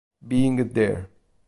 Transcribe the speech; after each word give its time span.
Being 0.27 0.55
There 0.73 1.07